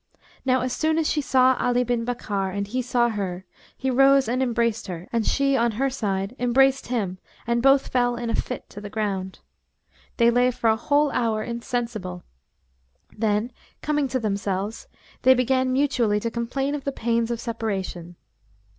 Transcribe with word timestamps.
Now 0.43 0.61
as 0.61 0.73
soon 0.73 0.97
as 0.97 1.07
she 1.07 1.21
saw 1.21 1.55
Ali 1.59 1.83
bin 1.83 2.03
Bakkar 2.05 2.49
and 2.49 2.65
he 2.65 2.81
saw 2.81 3.09
her, 3.09 3.45
he 3.77 3.91
rose 3.91 4.27
and 4.27 4.41
embraced 4.41 4.87
her, 4.87 5.07
and 5.13 5.27
she 5.27 5.55
on 5.55 5.73
her 5.73 5.91
side 5.91 6.35
embraced 6.39 6.87
him 6.87 7.19
and 7.45 7.61
both 7.61 7.89
fell 7.89 8.15
in 8.15 8.31
a 8.31 8.35
fit 8.35 8.67
to 8.71 8.81
the 8.81 8.89
ground. 8.89 9.41
They 10.17 10.31
lay 10.31 10.49
for 10.49 10.71
a 10.71 10.75
whole 10.75 11.11
hour 11.11 11.43
insensible; 11.43 12.23
then, 13.15 13.51
coming 13.83 14.07
to 14.07 14.19
themselves, 14.19 14.87
they 15.21 15.35
began 15.35 15.71
mutually 15.71 16.19
to 16.21 16.31
complain 16.31 16.73
of 16.73 16.83
the 16.83 16.91
pains 16.91 17.29
of 17.29 17.39
separation. 17.39 18.15